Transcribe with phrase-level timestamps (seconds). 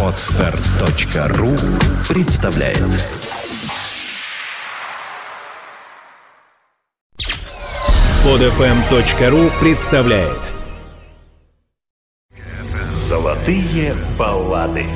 [0.00, 1.56] Отстар.ру
[2.08, 2.78] представляет
[8.22, 10.38] Подфм.ру представляет
[12.88, 14.86] Золотые баллады.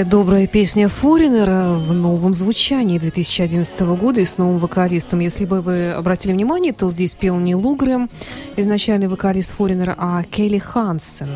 [0.00, 5.20] Такая добрая песня Форинера в новом звучании 2011 года и с новым вокалистом.
[5.20, 8.08] Если бы вы обратили внимание, то здесь пел не Лугрем,
[8.56, 11.28] изначальный вокалист Форинера, а Келли Хансен.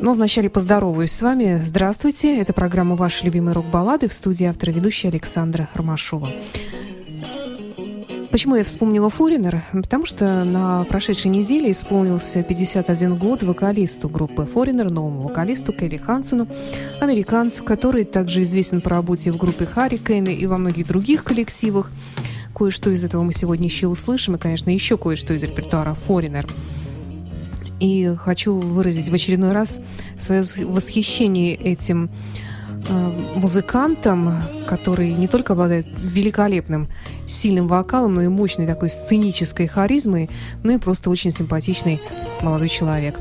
[0.00, 1.60] Ну, вначале поздороваюсь с вами.
[1.62, 6.30] Здравствуйте, это программа «Ваши любимые рок-баллады» в студии автора ведущая Александра Ромашова.
[8.30, 9.64] Почему я вспомнила Форинер?
[9.72, 16.46] Потому что на прошедшей неделе исполнился 51 год вокалисту группы Форинер, новому вокалисту Келли Хансену,
[17.00, 21.90] американцу, который также известен по работе в группе Харрикейн и во многих других коллективах.
[22.54, 26.46] Кое-что из этого мы сегодня еще услышим, и, конечно, еще кое-что из репертуара Форинер.
[27.80, 29.80] И хочу выразить в очередной раз
[30.18, 32.10] свое восхищение этим
[33.36, 34.34] музыкантом,
[34.66, 36.88] который не только обладает великолепным,
[37.26, 40.30] сильным вокалом, но и мощной такой сценической харизмой,
[40.62, 42.00] ну и просто очень симпатичный
[42.42, 43.18] молодой человек.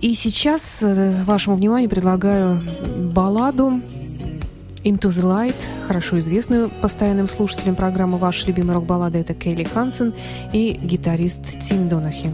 [0.00, 2.60] И сейчас э, вашему вниманию предлагаю
[3.12, 3.80] балладу
[4.84, 5.56] Into the Light,
[5.88, 10.14] хорошо известную постоянным слушателям программы «Ваши любимые рок-баллады» это Келли Хансен
[10.52, 12.30] и гитарист Тим Донахи.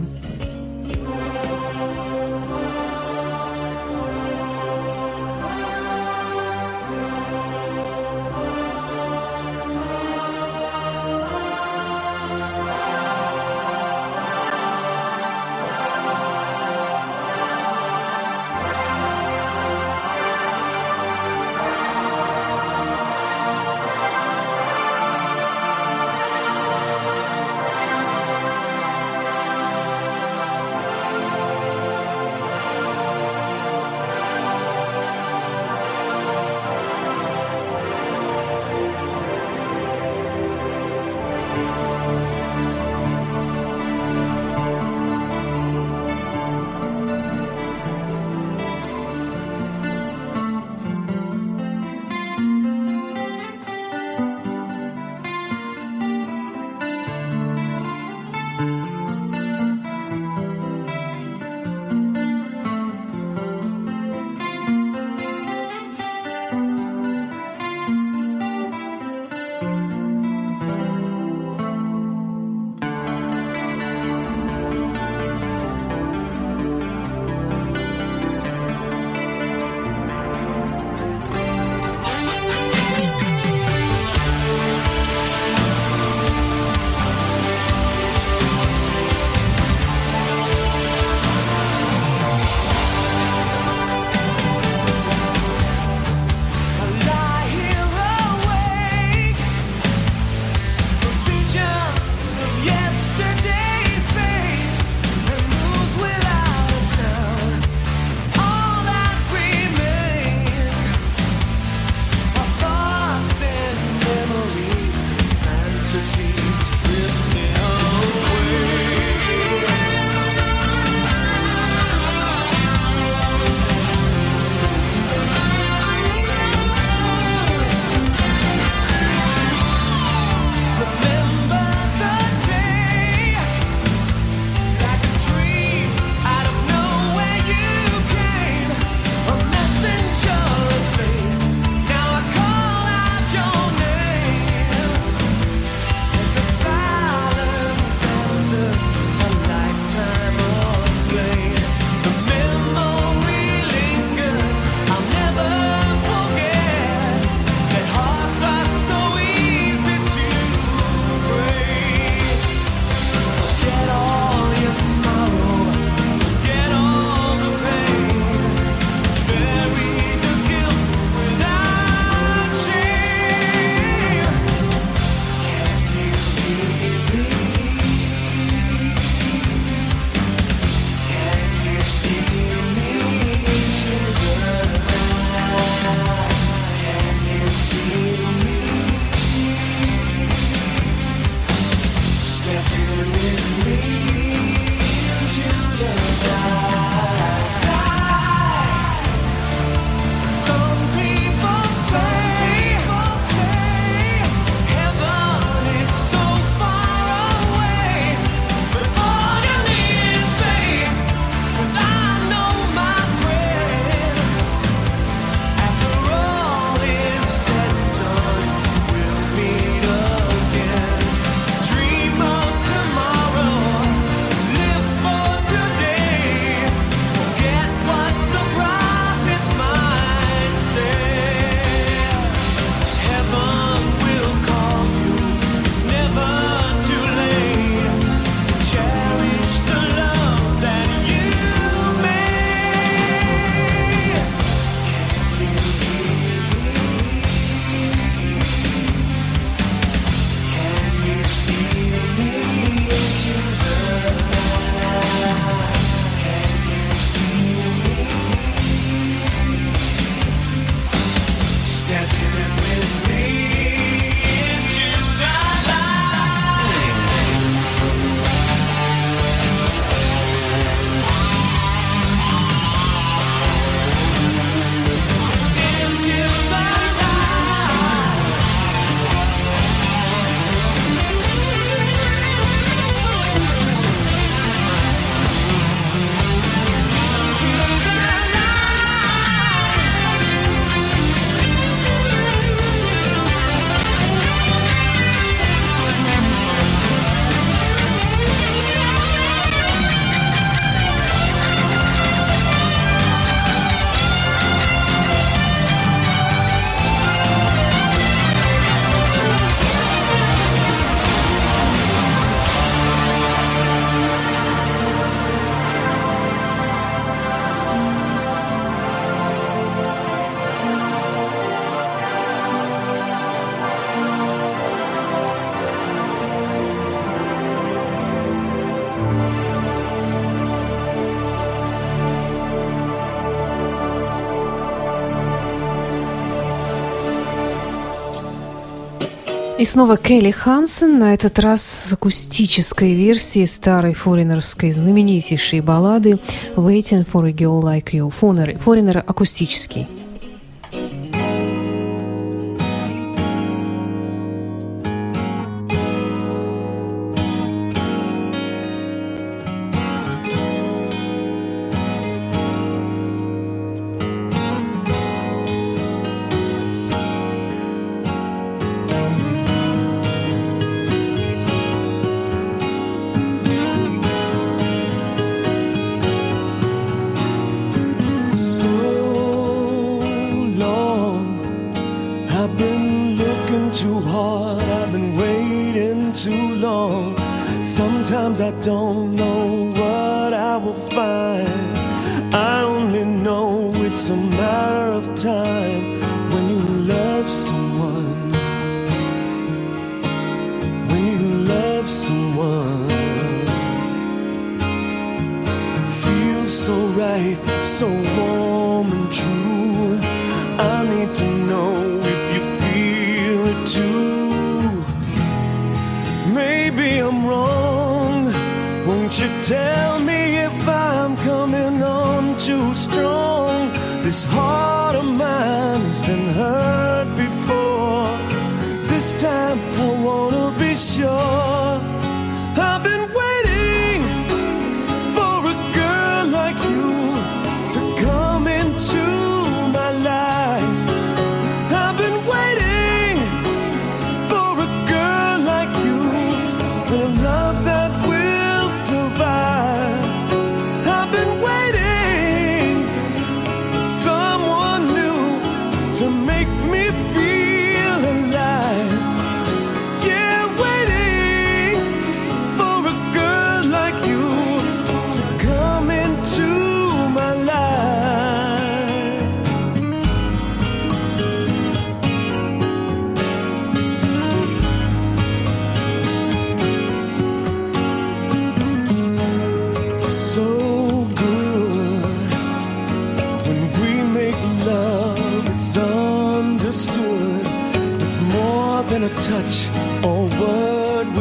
[339.63, 346.19] И снова Келли Хансен, на этот раз с акустической версией старой форинеровской знаменитейшей баллады
[346.57, 348.09] «Waiting for a Girl Like You».
[348.09, 349.87] Форинер, форинер акустический.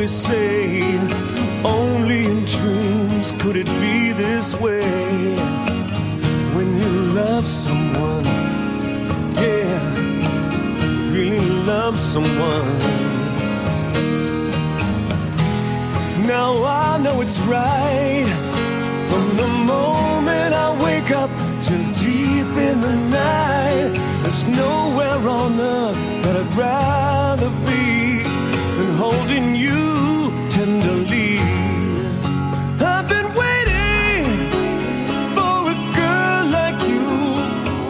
[0.03, 0.99] we say?
[1.65, 4.83] Only in dreams could it be this way.
[6.57, 6.91] When you
[7.21, 8.25] love someone,
[9.47, 9.79] yeah,
[11.15, 12.79] really love someone.
[16.27, 18.27] Now I know it's right
[19.09, 21.31] from the moment I wake up
[21.63, 23.93] till deep in the night.
[24.23, 27.62] There's nowhere on earth that I'd rather
[29.33, 31.39] holding you tenderly.
[32.81, 34.25] I've been waiting
[35.35, 37.07] for a girl like you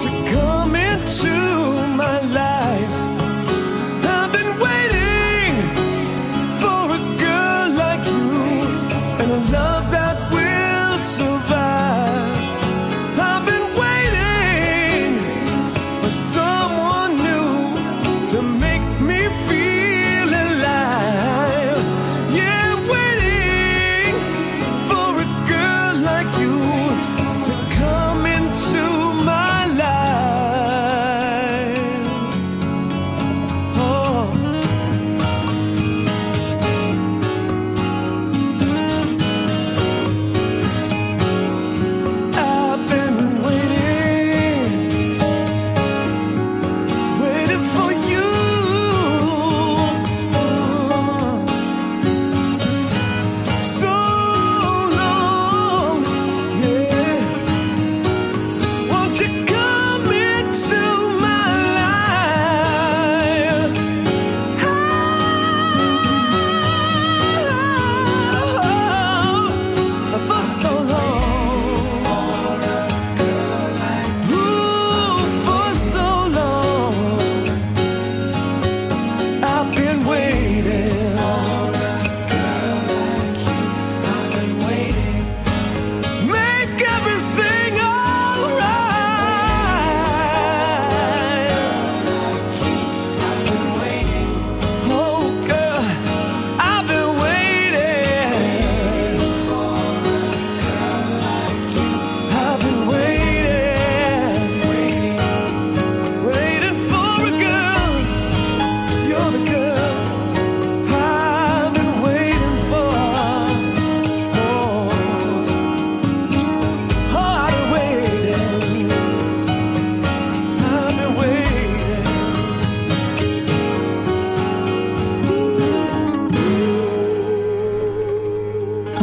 [0.02, 1.32] to come into
[1.96, 2.96] my life.
[4.04, 5.54] I've been waiting
[6.60, 8.30] for a girl like you
[9.22, 9.71] and love.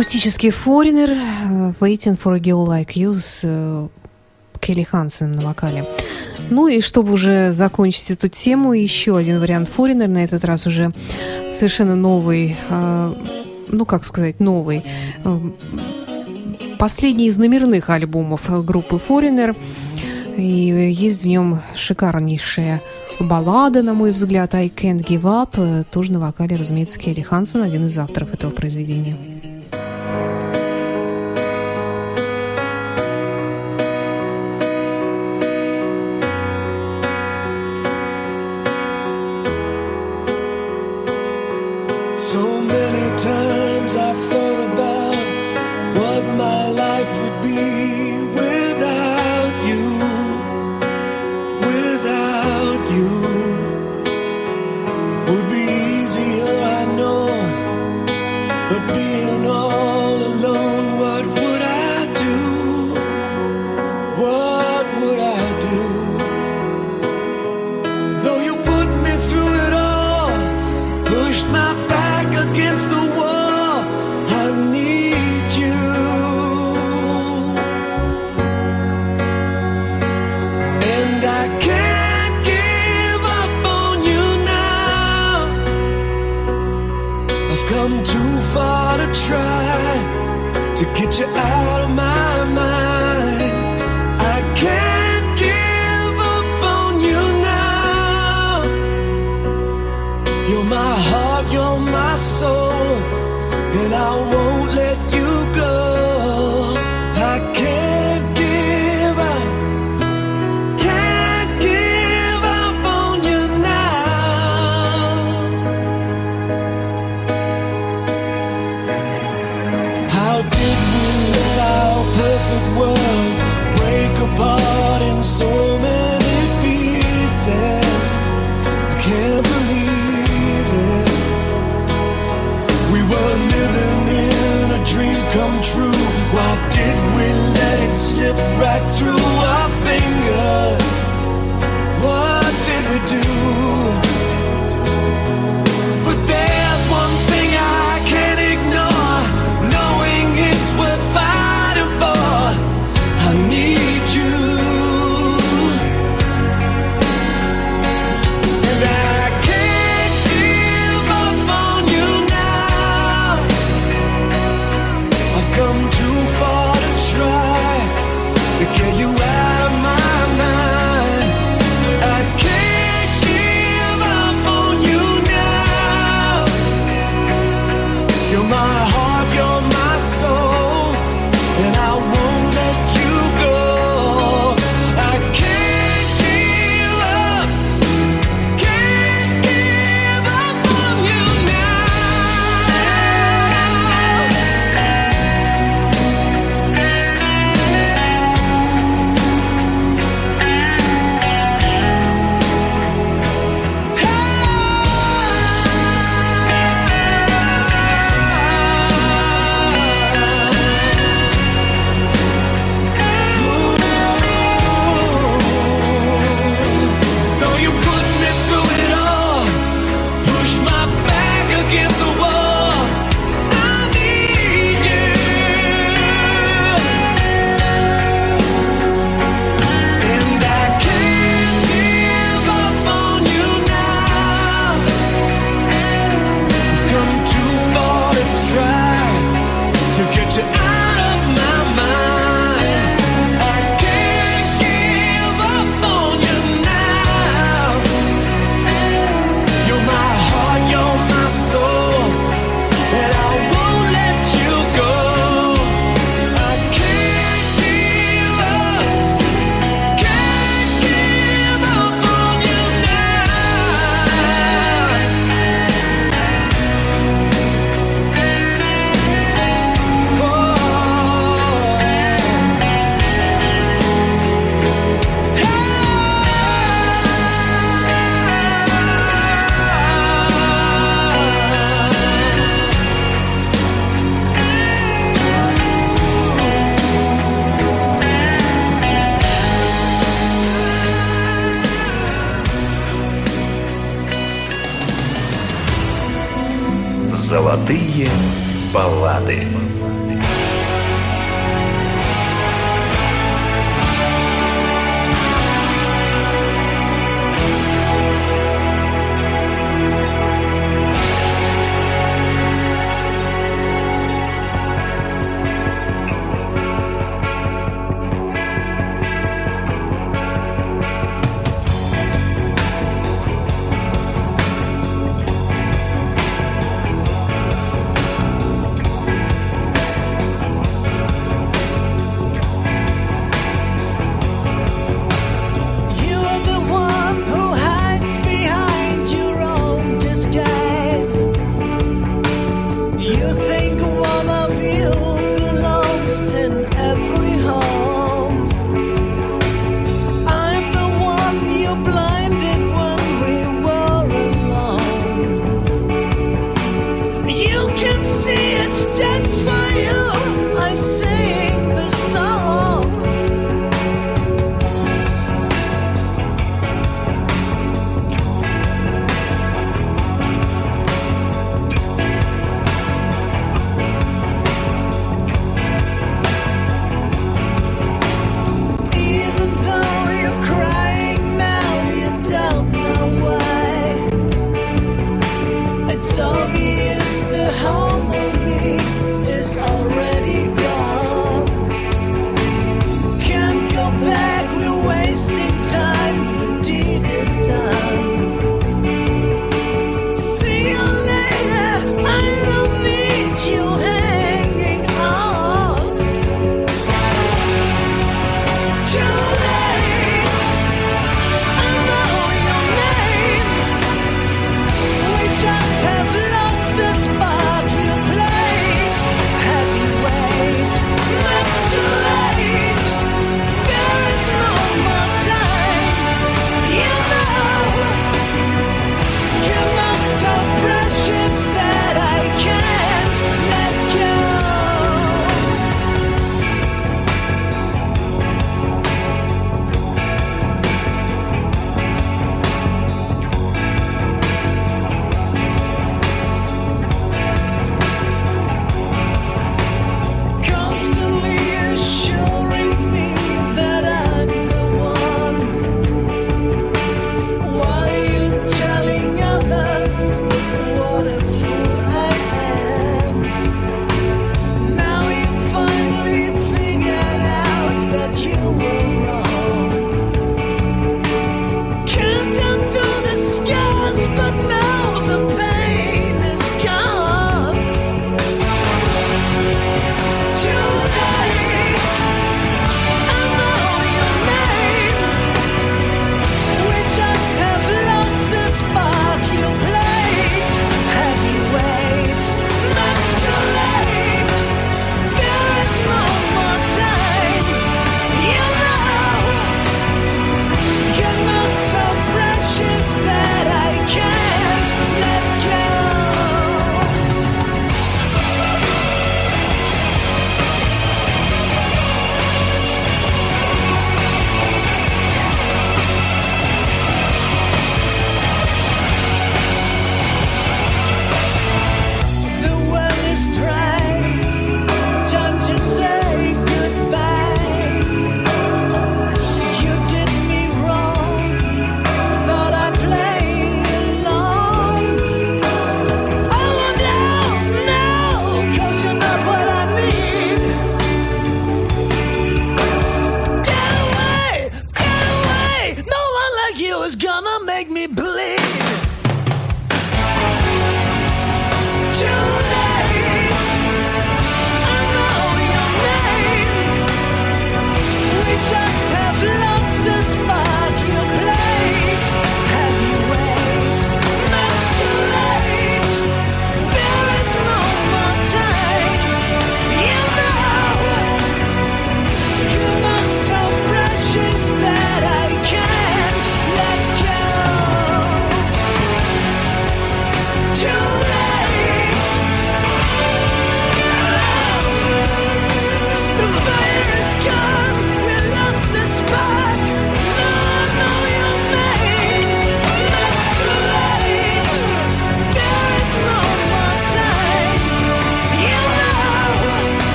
[0.00, 3.88] Акустический Foreigner э, Waiting for a Girl Like You с э,
[4.58, 5.84] Келли Хансен на вокале.
[6.48, 10.90] Ну и чтобы уже закончить эту тему, еще один вариант Foreigner, на этот раз уже
[11.52, 13.14] совершенно новый, э,
[13.68, 14.86] ну как сказать, новый,
[16.78, 19.54] последний из номерных альбомов группы Foreigner.
[20.38, 22.80] И есть в нем шикарнейшая
[23.20, 27.84] баллада, на мой взгляд, «I Can't Give Up», тоже на вокале, разумеется, Келли Хансен, один
[27.84, 29.39] из авторов этого произведения.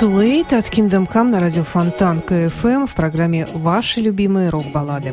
[0.00, 5.12] Too Late от Kingdom Come на радио Фонтан КФМ в программе «Ваши любимые рок-баллады».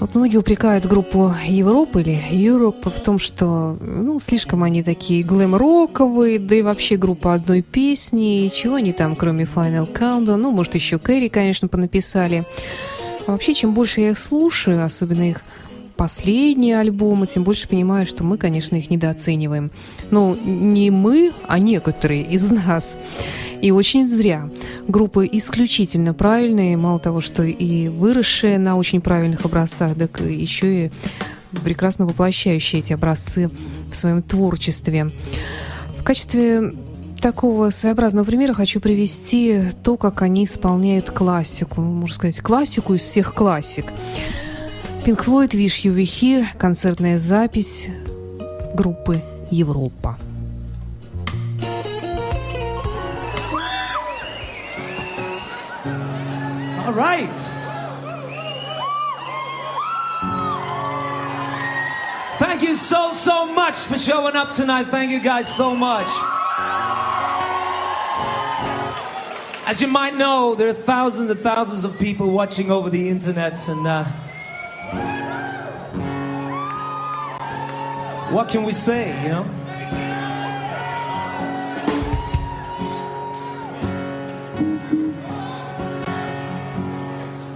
[0.00, 6.38] Вот многие упрекают группу Европа или Europe в том, что ну, слишком они такие глэм-роковые,
[6.38, 10.74] да и вообще группа одной песни, и чего они там, кроме Final Countdown, ну, может,
[10.74, 12.44] еще Кэрри, конечно, понаписали.
[13.26, 15.40] А вообще, чем больше я их слушаю, особенно их
[15.98, 19.70] последние альбомы, тем больше понимаю, что мы, конечно, их недооцениваем.
[20.10, 22.96] Ну, не мы, а некоторые из нас.
[23.60, 24.48] И очень зря.
[24.86, 30.90] Группы исключительно правильные, мало того, что и выросшие на очень правильных образцах, так еще и
[31.64, 33.50] прекрасно воплощающие эти образцы
[33.90, 35.10] в своем творчестве.
[35.98, 36.74] В качестве
[37.20, 43.34] такого своеобразного примера хочу привести то, как они исполняют классику, можно сказать, классику из всех
[43.34, 43.86] классик.
[45.07, 47.87] Pink Floyd «Wish You Were Here» – концертная запись
[48.73, 50.17] группы «Европа».
[56.85, 57.35] All right.
[62.37, 64.87] Thank you so, so much for showing up tonight.
[64.89, 66.07] Thank you guys so much.
[69.65, 73.65] As you might know, there are thousands and thousands of people watching over the internet,
[73.69, 74.05] and uh,
[78.30, 79.44] what can we say, you know?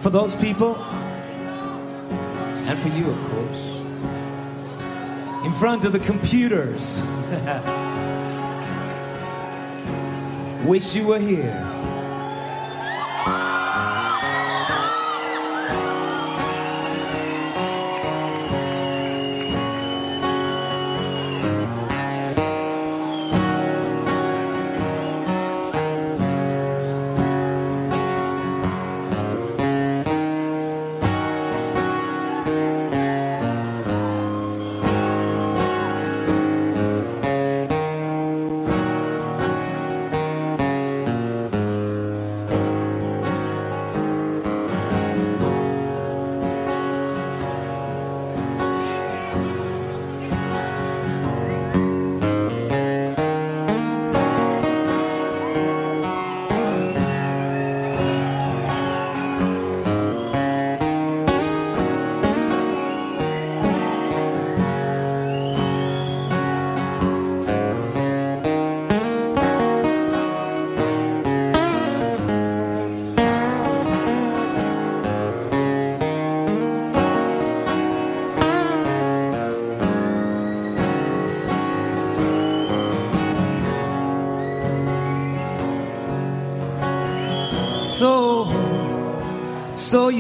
[0.01, 0.77] For those people,
[2.67, 3.63] and for you, of course,
[5.45, 7.03] in front of the computers,
[10.67, 11.59] wish you were here.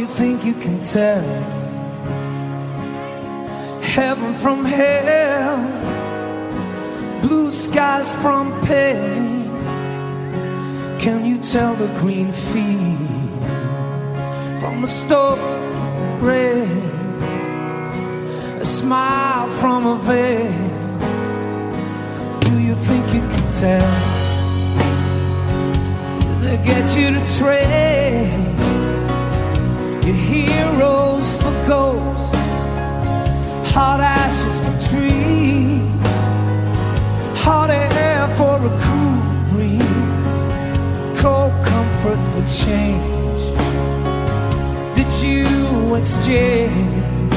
[0.02, 1.22] you think you can tell
[3.94, 5.58] heaven from hell,
[7.20, 9.44] blue skies from pain?
[10.98, 14.14] Can you tell the green fields
[14.60, 15.38] from the stoke
[16.20, 16.68] red?
[18.60, 20.52] A smile from a veil.
[22.40, 23.92] Do you think you can tell?
[26.40, 28.41] They get you to trade
[30.04, 32.34] your heroes for ghosts,
[33.72, 36.16] hot ashes for trees,
[37.40, 40.34] hot air for a cool breeze,
[41.22, 43.42] cold comfort for change.
[44.96, 47.32] Did you exchange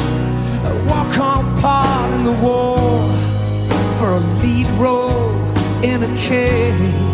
[0.65, 2.79] a walk on part in the war
[3.99, 5.29] for a lead role
[5.83, 7.04] in a cage?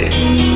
[0.00, 0.49] Café.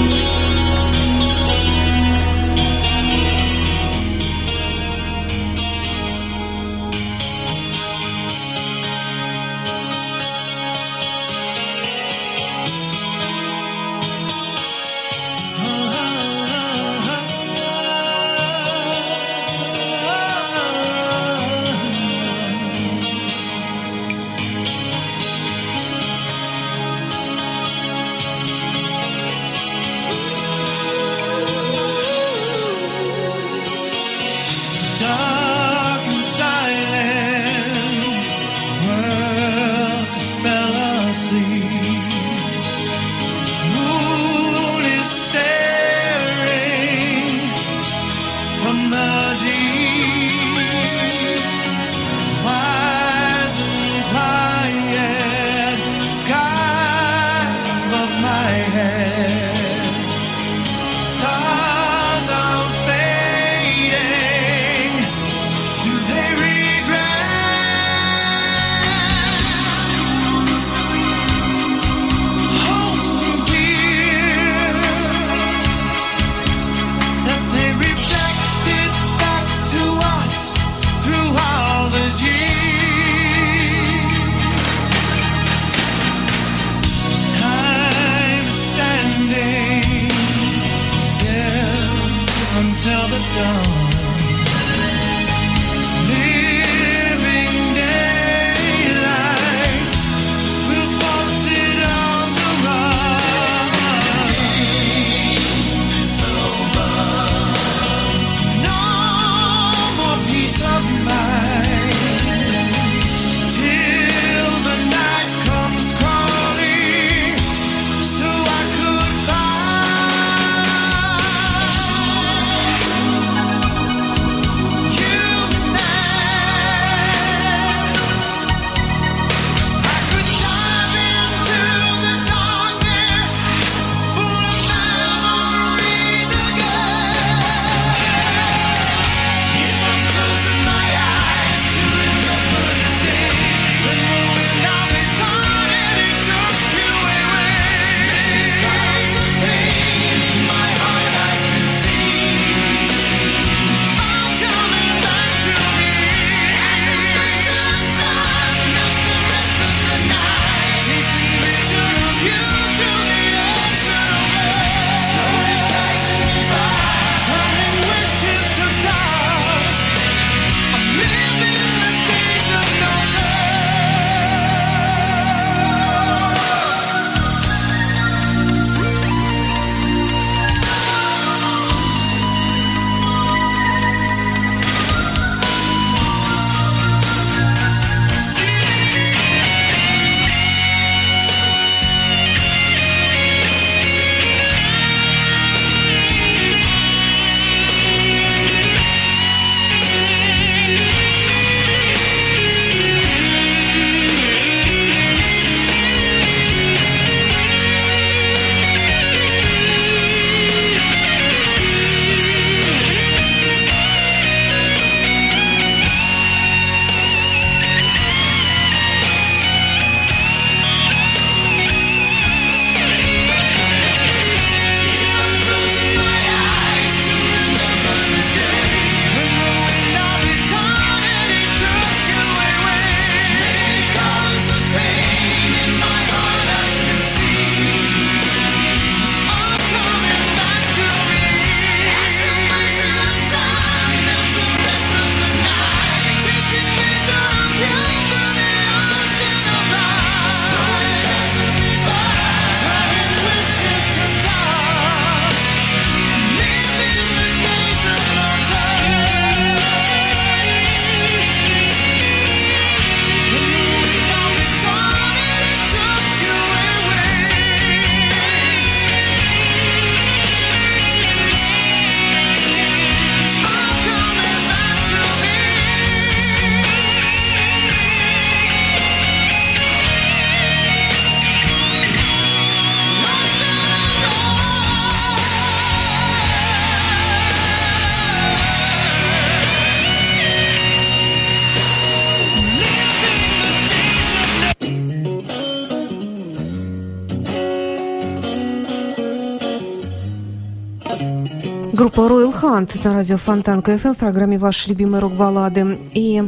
[302.55, 305.77] Hunt на радио Фонтанка КФМ в программе «Ваши любимые рок-баллады».
[305.92, 306.23] И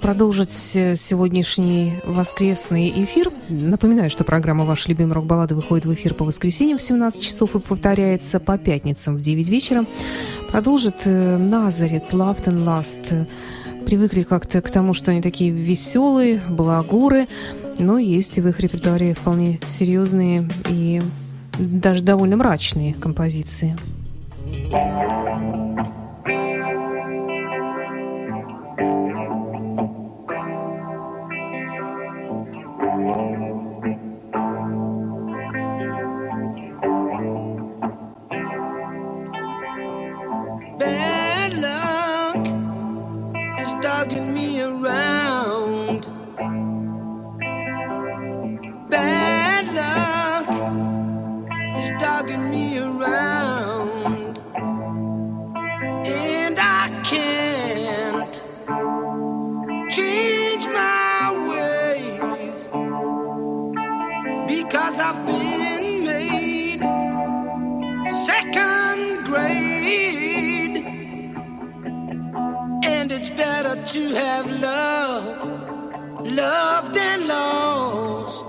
[0.00, 3.30] продолжить э, сегодняшний воскресный эфир.
[3.50, 7.58] Напоминаю, что программа «Ваши любимые рок-баллады» выходит в эфир по воскресеньям в 17 часов и
[7.58, 9.84] повторяется по пятницам в 9 вечера.
[10.50, 13.26] Продолжит э, Назарет «Loved and Last».
[13.84, 17.28] Привыкли как-то к тому, что они такие веселые, благуры,
[17.78, 21.02] но есть в их репертуаре вполне серьезные и
[21.58, 23.76] даже довольно мрачные композиции.
[24.62, 25.63] Música
[73.94, 78.44] to have love, loved and lost.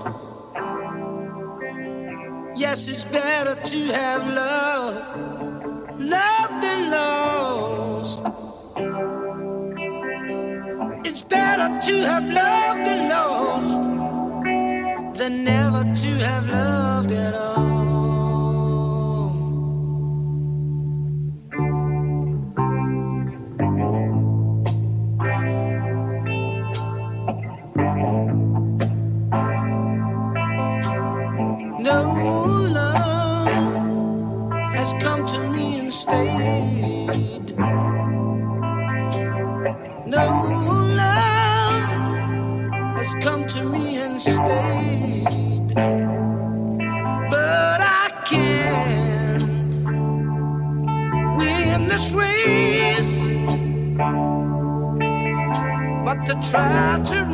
[2.56, 8.22] Yes, it's better to have love, loved and lost.
[11.08, 13.82] It's better to have loved and lost
[15.16, 17.95] than never to have loved at all.
[34.86, 37.56] Has come to me and stayed.
[40.06, 40.26] No
[41.02, 41.90] love
[42.96, 45.74] has come to me and stayed.
[47.34, 49.42] But I can't
[51.36, 53.28] win this race,
[56.04, 57.25] but to try to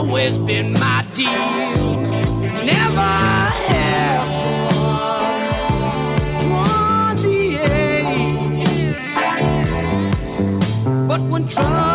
[0.00, 1.28] always been my deal.
[2.64, 3.12] Never
[3.68, 4.24] have
[7.22, 8.96] the ace.
[11.06, 11.89] But when trouble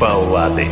[0.00, 0.66] Баллады.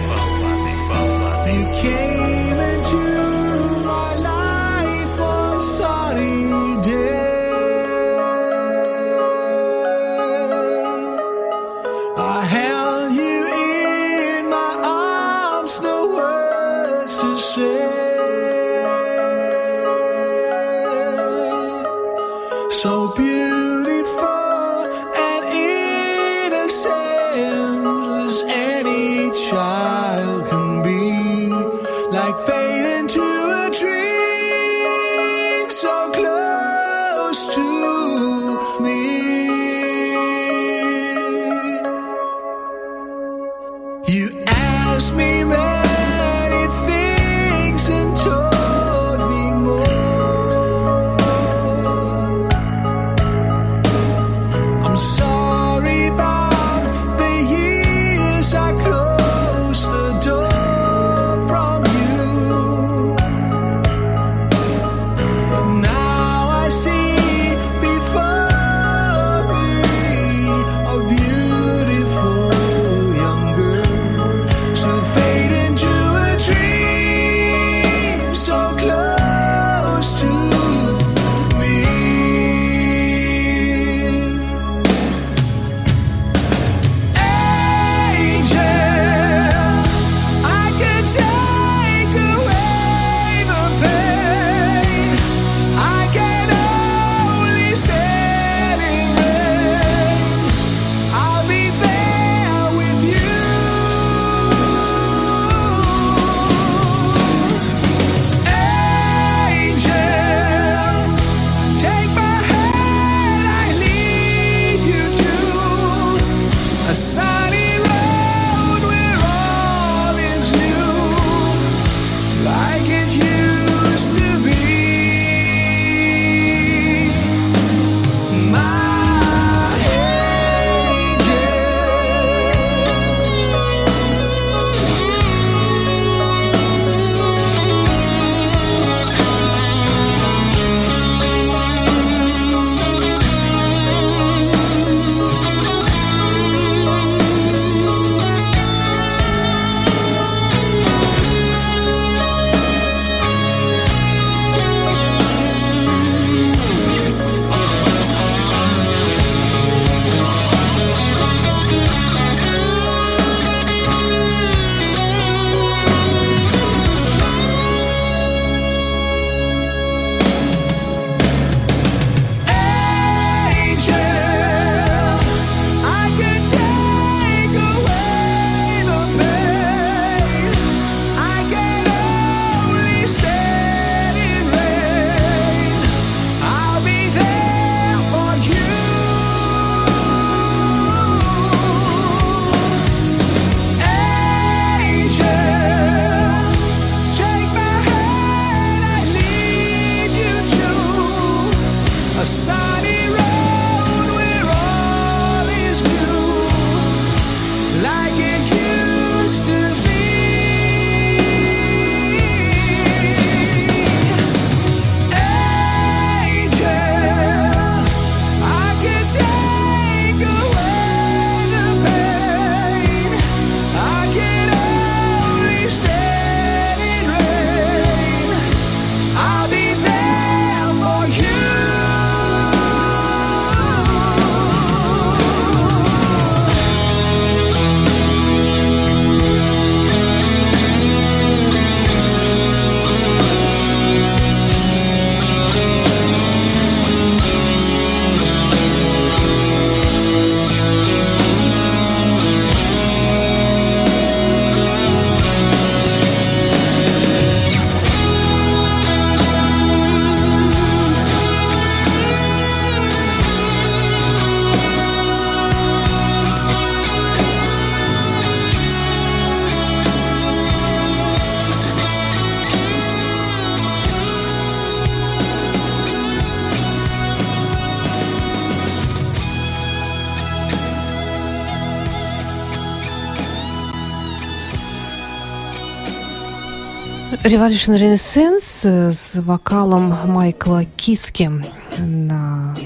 [287.27, 291.29] Revolution Renaissance э, с вокалом Майкла Киски
[291.77, 292.57] на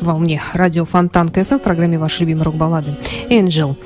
[0.00, 2.96] волне радио Фонтан КФ в программе «Ваши любимые рок-баллады»
[3.30, 3.76] «Angel».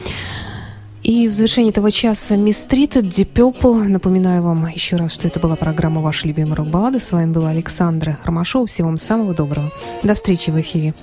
[1.02, 3.88] И в завершении этого часа Мисс Стрит, Deep Purple.
[3.88, 6.98] Напоминаю вам еще раз, что это была программа «Ваши любимые рок-баллады».
[6.98, 8.66] С вами была Александра Ромашова.
[8.66, 9.70] Всего вам самого доброго.
[10.02, 10.94] До встречи в эфире.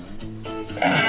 [0.80, 1.07] thank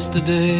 [0.00, 0.59] Yesterday,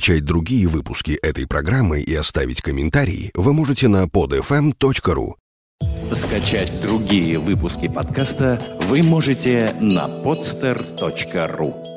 [0.00, 5.34] Скачать другие выпуски этой программы и оставить комментарии вы можете на podfm.ru.
[6.14, 11.89] Скачать другие выпуски подкаста вы можете на podster.ru.